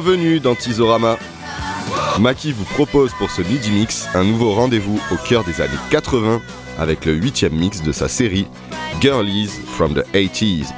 [0.00, 1.18] Bienvenue dans Tizorama.
[2.20, 6.40] Maki vous propose pour ce Midi Mix un nouveau rendez-vous au cœur des années 80
[6.78, 8.46] avec le huitième mix de sa série
[9.00, 10.68] Girlies from the 80s.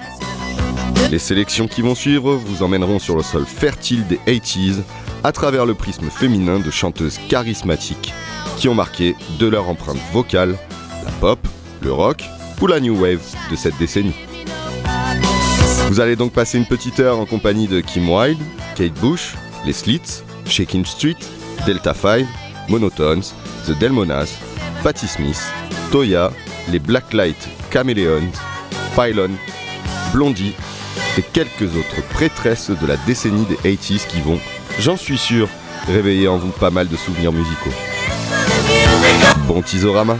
[1.10, 4.77] Les sélections qui vont suivre vous emmèneront sur le sol fertile des 80s
[5.23, 8.15] à travers le prisme féminin de chanteuses charismatiques
[8.57, 10.57] qui ont marqué de leur empreinte vocale
[11.05, 11.46] la pop,
[11.82, 12.24] le rock
[12.62, 14.15] ou la new wave de cette décennie.
[15.90, 18.38] Vous allez donc passer une petite heure en compagnie de Kim Wilde,
[18.76, 21.16] Kate Bush, les Slits, Shaking Street,
[21.66, 22.26] Delta 5,
[22.68, 23.23] Monotones,
[23.66, 24.38] The Delmonas,
[24.82, 25.40] Patti Smith,
[25.90, 26.30] Toya,
[26.71, 28.32] les Blacklight Chameleons,
[28.95, 29.30] Pylon,
[30.12, 30.54] Blondie
[31.18, 34.40] et quelques autres prêtresses de la décennie des 80s qui vont,
[34.79, 35.49] j'en suis sûr,
[35.87, 37.71] réveiller en vous pas mal de souvenirs musicaux.
[39.46, 40.18] Bon Tizorama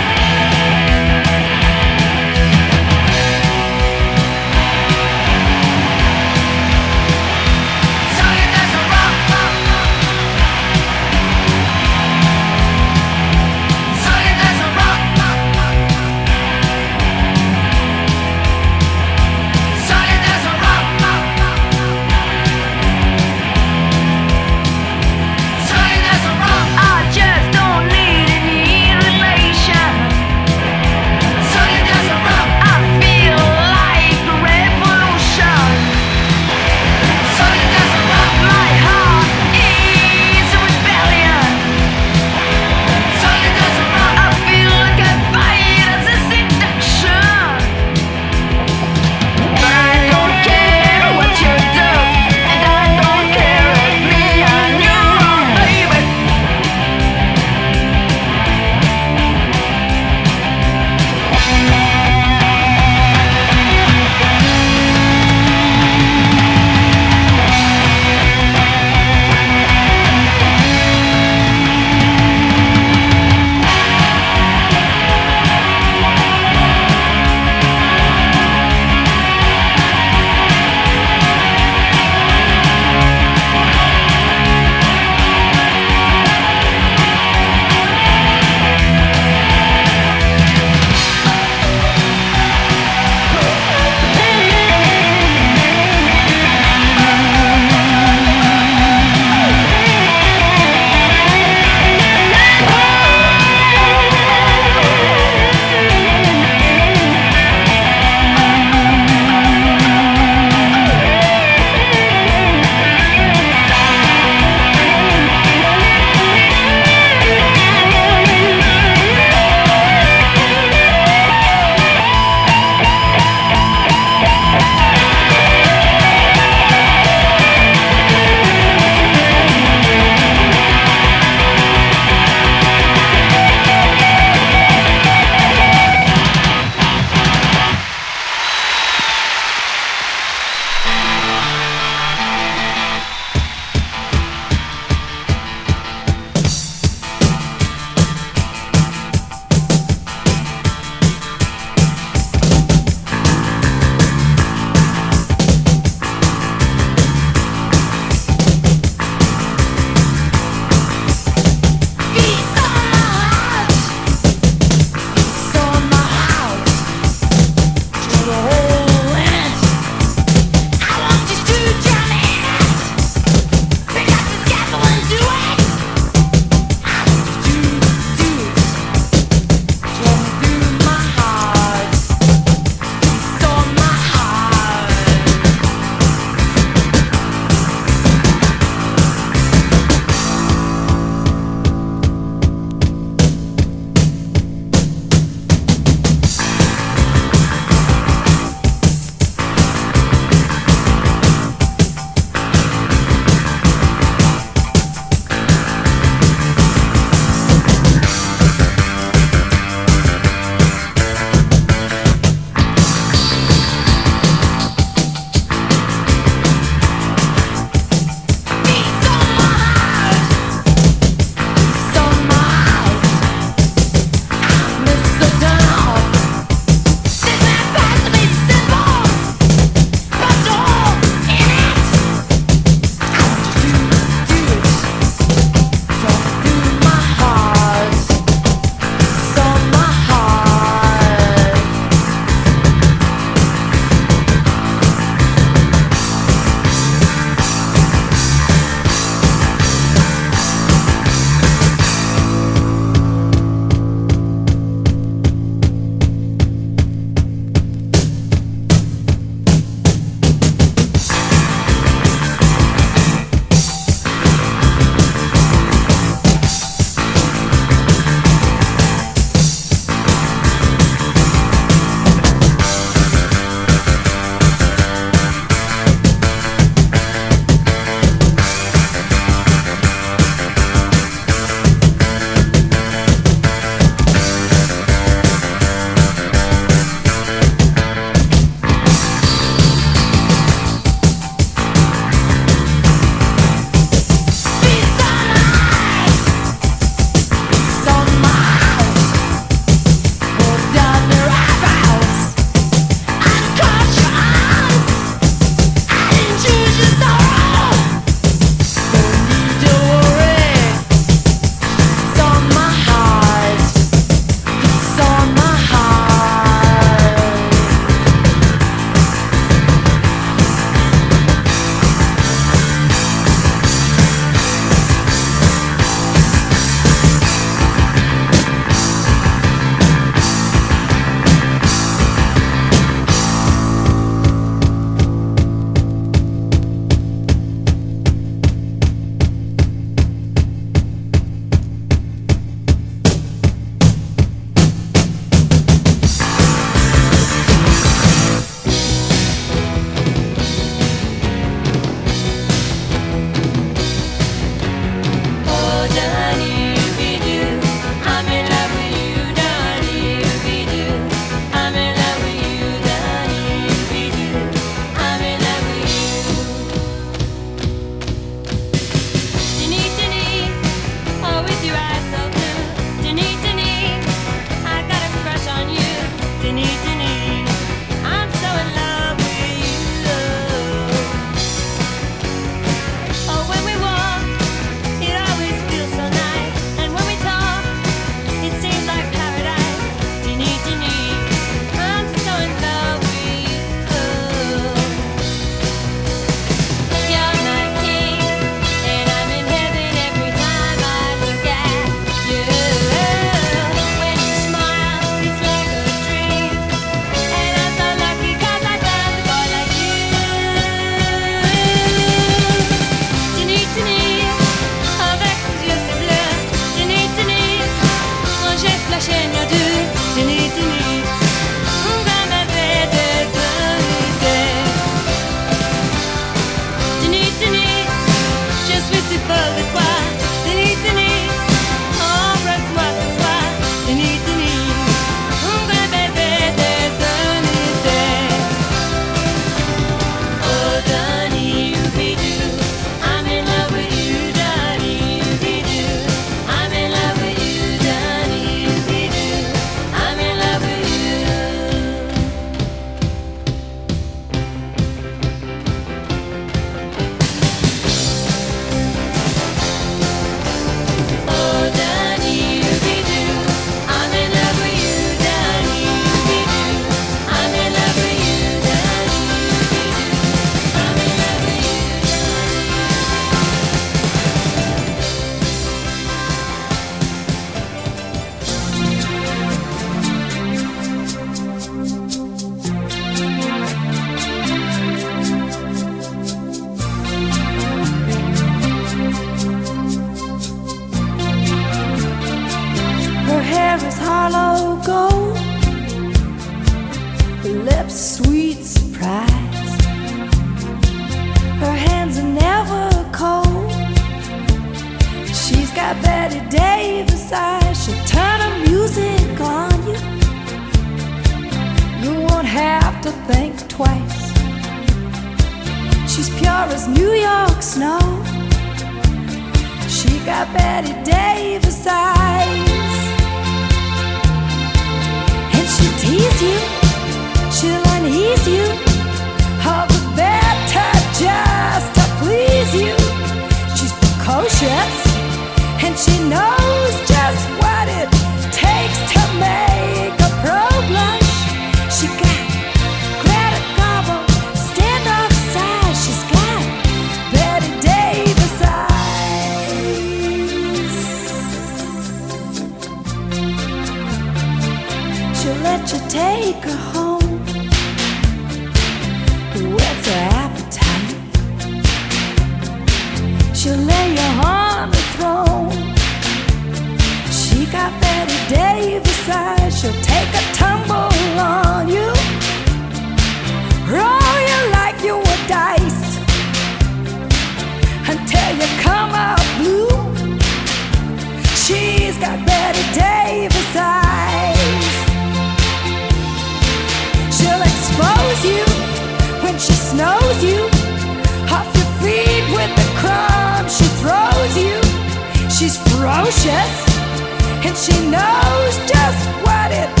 [597.75, 600.00] she knows just what it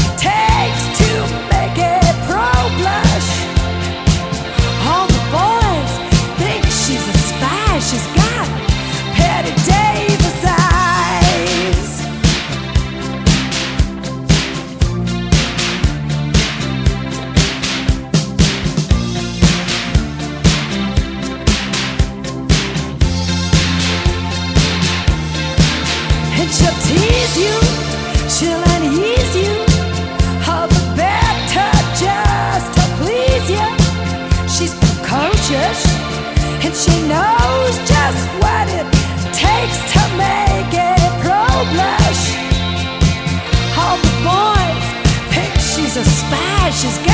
[46.71, 47.10] She's got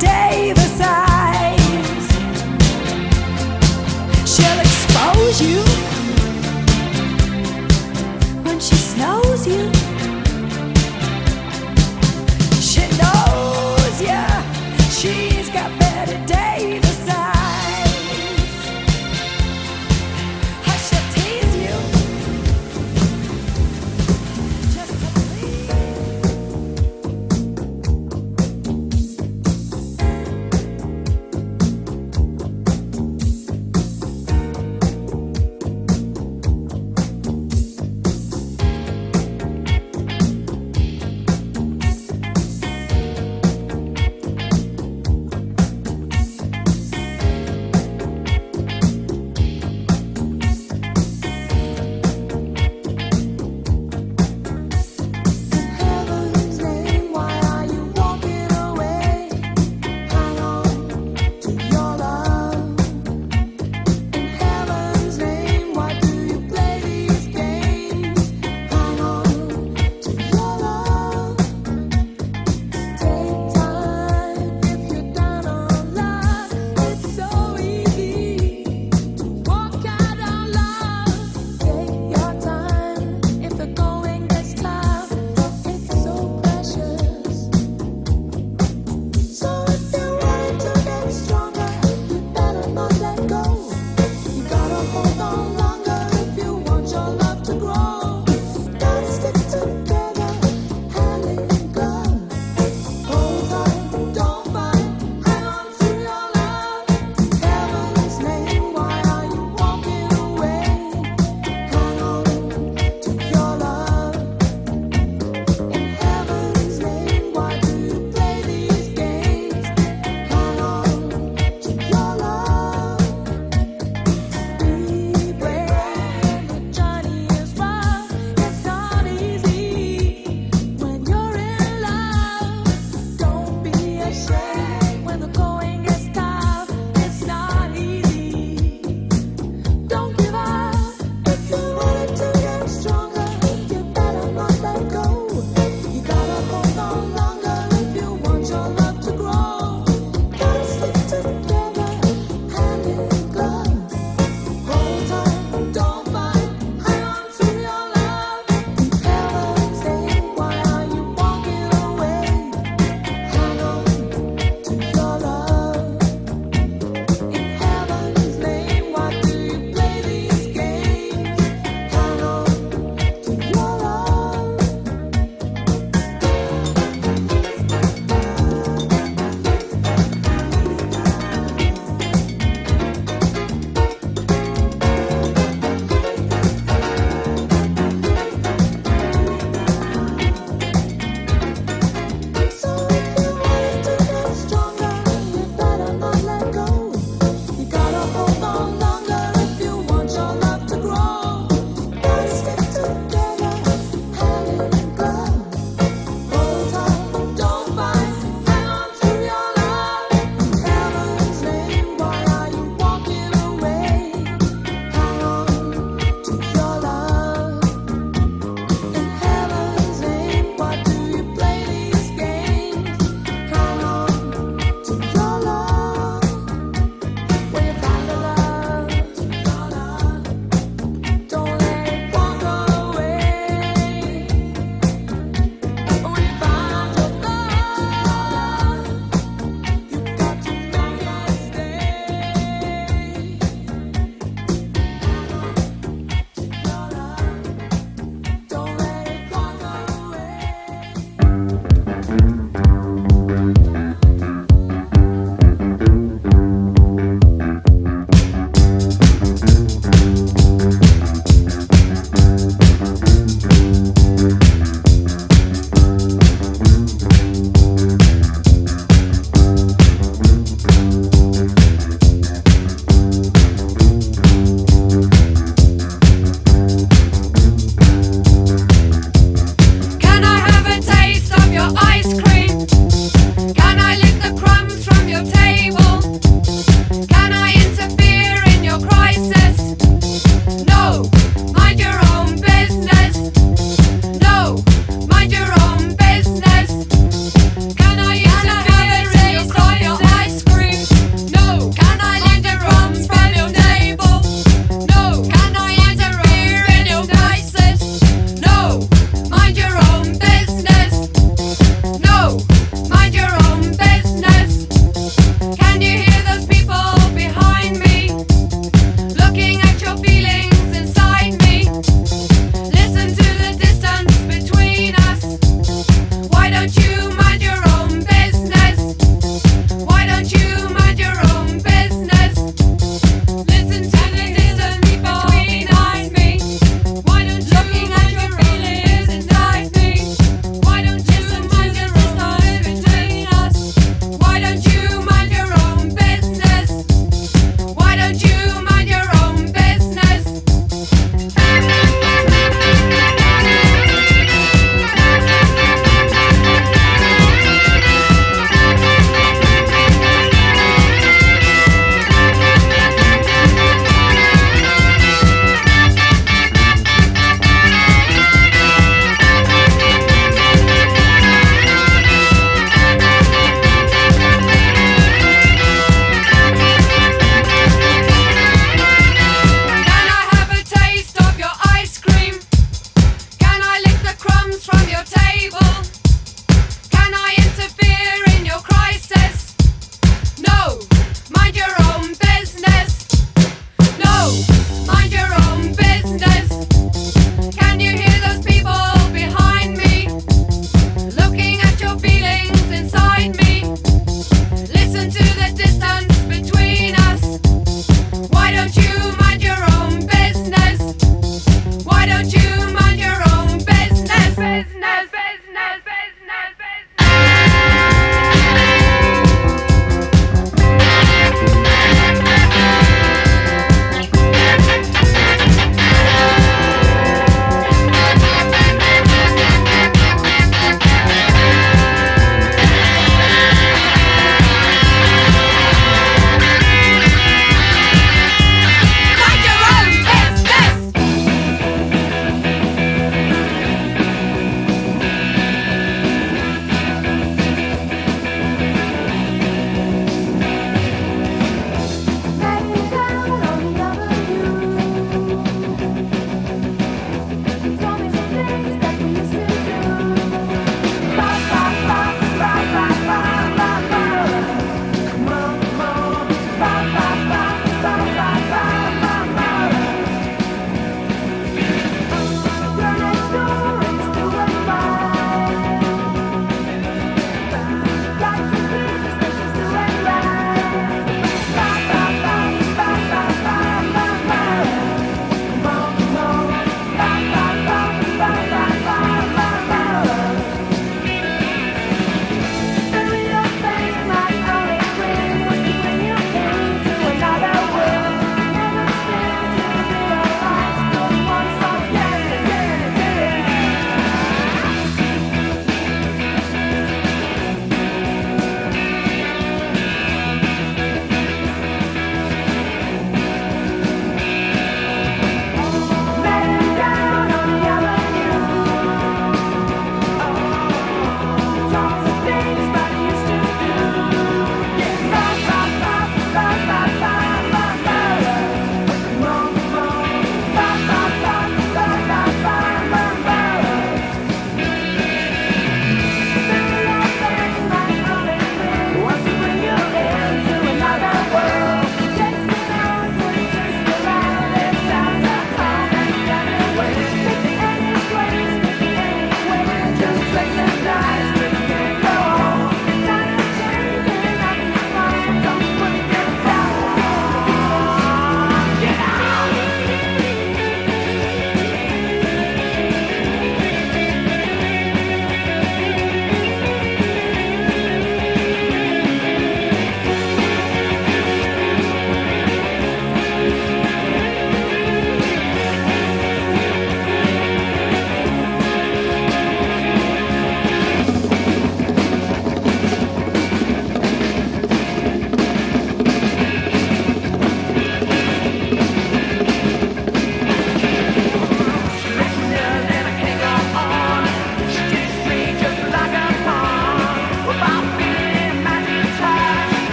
[0.00, 0.35] day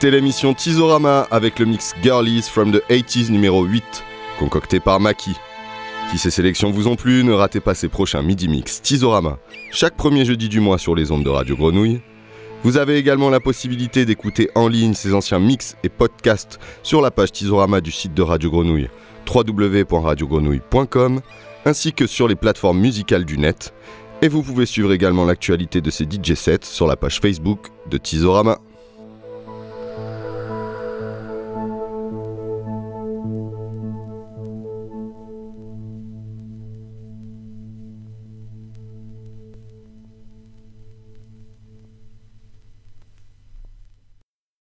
[0.00, 3.84] C'était l'émission Tizorama avec le mix Girlies from the 80s numéro 8,
[4.38, 5.32] concocté par Maki.
[6.10, 9.38] Si ces sélections vous ont plu, ne ratez pas ces prochains midi mix Tizorama,
[9.70, 12.00] chaque premier jeudi du mois sur les ondes de Radio Grenouille.
[12.64, 17.10] Vous avez également la possibilité d'écouter en ligne ces anciens mix et podcasts sur la
[17.10, 18.88] page Tizorama du site de Radio Grenouille,
[19.28, 21.20] www.radiogrenouille.com,
[21.66, 23.74] ainsi que sur les plateformes musicales du net.
[24.22, 27.98] Et vous pouvez suivre également l'actualité de ces DJ sets sur la page Facebook de
[27.98, 28.60] Tizorama.